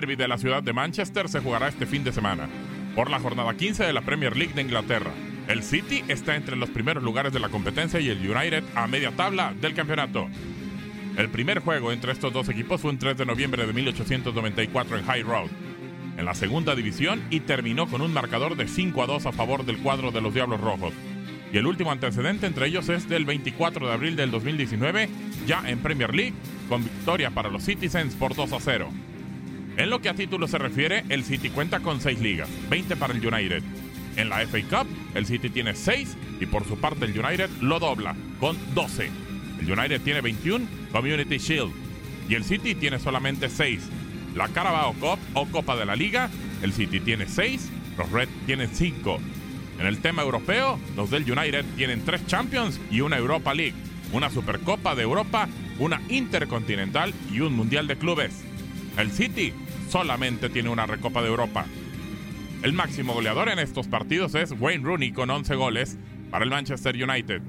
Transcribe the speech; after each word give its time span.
derby 0.00 0.16
de 0.16 0.28
la 0.28 0.38
ciudad 0.38 0.62
de 0.62 0.72
Manchester 0.72 1.28
se 1.28 1.40
jugará 1.40 1.68
este 1.68 1.84
fin 1.84 2.02
de 2.02 2.12
semana, 2.12 2.48
por 2.94 3.10
la 3.10 3.20
jornada 3.20 3.54
15 3.54 3.84
de 3.84 3.92
la 3.92 4.00
Premier 4.00 4.34
League 4.34 4.54
de 4.54 4.62
Inglaterra. 4.62 5.10
El 5.46 5.62
City 5.62 6.02
está 6.08 6.36
entre 6.36 6.56
los 6.56 6.70
primeros 6.70 7.04
lugares 7.04 7.34
de 7.34 7.38
la 7.38 7.50
competencia 7.50 8.00
y 8.00 8.08
el 8.08 8.18
United 8.18 8.64
a 8.74 8.86
media 8.86 9.10
tabla 9.10 9.52
del 9.60 9.74
campeonato. 9.74 10.26
El 11.18 11.28
primer 11.28 11.58
juego 11.58 11.92
entre 11.92 12.12
estos 12.12 12.32
dos 12.32 12.48
equipos 12.48 12.80
fue 12.80 12.92
un 12.92 12.98
3 12.98 13.18
de 13.18 13.26
noviembre 13.26 13.66
de 13.66 13.74
1894 13.74 14.96
en 14.96 15.04
High 15.04 15.22
Road, 15.22 15.50
en 16.16 16.24
la 16.24 16.34
segunda 16.34 16.74
división 16.74 17.22
y 17.28 17.40
terminó 17.40 17.86
con 17.86 18.00
un 18.00 18.14
marcador 18.14 18.56
de 18.56 18.68
5 18.68 19.02
a 19.02 19.06
2 19.06 19.26
a 19.26 19.32
favor 19.32 19.66
del 19.66 19.80
cuadro 19.80 20.12
de 20.12 20.22
los 20.22 20.32
Diablos 20.32 20.62
Rojos. 20.62 20.94
Y 21.52 21.58
el 21.58 21.66
último 21.66 21.92
antecedente 21.92 22.46
entre 22.46 22.68
ellos 22.68 22.88
es 22.88 23.06
del 23.06 23.26
24 23.26 23.86
de 23.86 23.92
abril 23.92 24.16
del 24.16 24.30
2019, 24.30 25.10
ya 25.46 25.62
en 25.66 25.78
Premier 25.80 26.14
League, 26.14 26.34
con 26.70 26.84
victoria 26.84 27.30
para 27.32 27.50
los 27.50 27.64
Citizens 27.64 28.14
por 28.14 28.34
2 28.34 28.50
a 28.54 28.60
0. 28.60 28.88
En 29.76 29.90
lo 29.90 30.00
que 30.00 30.08
a 30.08 30.14
título 30.14 30.46
se 30.48 30.58
refiere, 30.58 31.04
el 31.08 31.24
City 31.24 31.50
cuenta 31.50 31.80
con 31.80 32.00
6 32.00 32.20
ligas, 32.20 32.48
20 32.68 32.96
para 32.96 33.14
el 33.14 33.26
United. 33.26 33.62
En 34.16 34.28
la 34.28 34.46
FA 34.46 34.58
Cup, 34.62 34.88
el 35.14 35.26
City 35.26 35.48
tiene 35.48 35.74
6 35.74 36.16
y 36.40 36.46
por 36.46 36.66
su 36.66 36.78
parte 36.78 37.04
el 37.04 37.18
United 37.18 37.48
lo 37.60 37.78
dobla, 37.78 38.14
con 38.38 38.56
12. 38.74 39.10
El 39.60 39.70
United 39.72 40.00
tiene 40.02 40.20
21 40.20 40.66
Community 40.92 41.38
Shield 41.38 41.72
y 42.28 42.34
el 42.34 42.44
City 42.44 42.74
tiene 42.74 42.98
solamente 42.98 43.48
6. 43.48 43.80
La 44.34 44.48
Carabao 44.48 44.94
Cup 44.94 45.18
o 45.34 45.46
Copa 45.46 45.76
de 45.76 45.86
la 45.86 45.96
Liga, 45.96 46.30
el 46.62 46.72
City 46.72 47.00
tiene 47.00 47.26
6, 47.26 47.70
los 47.96 48.10
Red 48.10 48.28
tienen 48.46 48.68
5. 48.72 49.18
En 49.78 49.86
el 49.86 49.98
tema 50.00 50.22
europeo, 50.22 50.78
los 50.94 51.10
del 51.10 51.30
United 51.30 51.64
tienen 51.76 52.04
tres 52.04 52.26
Champions 52.26 52.78
y 52.90 53.00
una 53.00 53.16
Europa 53.16 53.54
League, 53.54 53.74
una 54.12 54.28
Supercopa 54.28 54.94
de 54.94 55.02
Europa, 55.02 55.48
una 55.78 56.02
Intercontinental 56.10 57.14
y 57.32 57.40
un 57.40 57.54
Mundial 57.54 57.86
de 57.86 57.96
Clubes. 57.96 58.49
El 58.96 59.10
City 59.10 59.52
solamente 59.88 60.48
tiene 60.48 60.68
una 60.68 60.86
Recopa 60.86 61.22
de 61.22 61.28
Europa. 61.28 61.66
El 62.62 62.72
máximo 62.72 63.14
goleador 63.14 63.48
en 63.48 63.58
estos 63.58 63.88
partidos 63.88 64.34
es 64.34 64.52
Wayne 64.58 64.84
Rooney 64.84 65.12
con 65.12 65.30
11 65.30 65.54
goles 65.54 65.98
para 66.30 66.44
el 66.44 66.50
Manchester 66.50 66.94
United. 66.94 67.40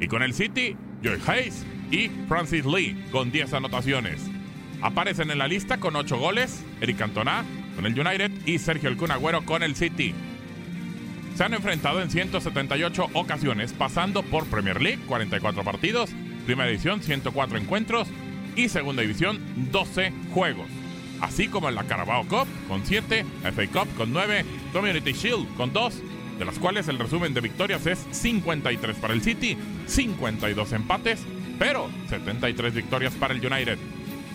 Y 0.00 0.06
con 0.06 0.22
el 0.22 0.34
City, 0.34 0.76
Joy 1.02 1.20
Hayes 1.26 1.64
y 1.90 2.10
Francis 2.28 2.64
Lee 2.64 2.96
con 3.10 3.30
10 3.30 3.54
anotaciones. 3.54 4.20
Aparecen 4.82 5.30
en 5.30 5.38
la 5.38 5.48
lista 5.48 5.78
con 5.78 5.96
8 5.96 6.18
goles 6.18 6.64
Eric 6.80 6.98
Cantona 6.98 7.44
con 7.76 7.86
el 7.86 7.98
United 7.98 8.30
y 8.46 8.58
Sergio 8.58 8.88
El 8.88 8.96
Kun 8.96 9.10
Agüero 9.10 9.44
con 9.44 9.62
el 9.62 9.76
City 9.76 10.14
se 11.40 11.44
han 11.44 11.54
enfrentado 11.54 12.02
en 12.02 12.10
178 12.10 13.06
ocasiones, 13.14 13.72
pasando 13.72 14.22
por 14.22 14.44
Premier 14.44 14.82
League, 14.82 15.00
44 15.06 15.64
partidos, 15.64 16.10
Primera 16.44 16.68
División, 16.68 17.00
104 17.00 17.56
encuentros 17.56 18.08
y 18.56 18.68
Segunda 18.68 19.00
División, 19.00 19.40
12 19.72 20.12
juegos. 20.34 20.66
Así 21.20 21.48
como 21.48 21.68
en 21.68 21.74
la 21.74 21.84
Carabao 21.84 22.26
Cup 22.26 22.46
con 22.68 22.84
7, 22.84 23.24
FA 23.42 23.66
Cup 23.66 23.94
con 23.96 24.12
9, 24.12 24.44
Community 24.72 25.12
Shield 25.12 25.54
con 25.56 25.72
2, 25.72 26.02
de 26.38 26.44
las 26.44 26.58
cuales 26.58 26.88
el 26.88 26.98
resumen 26.98 27.34
de 27.34 27.40
victorias 27.40 27.86
es 27.86 28.06
53 28.10 28.96
para 28.96 29.12
el 29.12 29.22
City, 29.22 29.56
52 29.86 30.72
empates, 30.72 31.20
pero 31.58 31.90
73 32.08 32.74
victorias 32.74 33.12
para 33.14 33.34
el 33.34 33.44
United. 33.44 33.78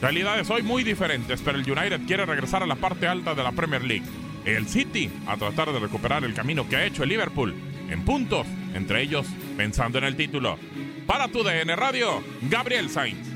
Realidades 0.02 0.50
hoy 0.50 0.62
muy 0.62 0.84
diferentes, 0.84 1.42
pero 1.42 1.58
el 1.58 1.70
United 1.70 2.02
quiere 2.06 2.26
regresar 2.26 2.62
a 2.62 2.68
la 2.68 2.76
parte 2.76 3.08
alta 3.08 3.34
de 3.34 3.44
la 3.44 3.52
Premier 3.52 3.84
League 3.84 4.06
el 4.46 4.68
City 4.68 5.10
a 5.28 5.38
tratar 5.38 5.72
de 5.74 5.80
recuperar 5.80 6.24
el 6.24 6.34
camino 6.34 6.70
que 6.70 6.76
ha 6.76 6.86
hecho 6.86 7.04
el 7.04 7.10
Liverpool 7.10 7.56
en 7.90 8.04
puntos, 8.06 8.48
entre 8.74 9.02
ellos 9.02 9.26
pensando 9.58 9.98
en 9.98 10.04
el 10.06 10.16
título. 10.16 10.58
Para 11.08 11.28
tu 11.28 11.44
DN 11.44 11.76
Radio, 11.76 12.24
Gabriel 12.44 12.90
Sainz. 12.90 13.35